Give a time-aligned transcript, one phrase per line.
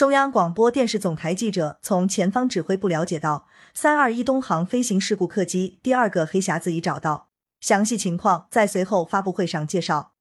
[0.00, 7.28] 中央广播电视总台记者从前方指挥部了解到三二一东航飞行事故客机第二个黑匣子已找到。
[7.60, 10.12] 详细情况在随后发布会上介绍。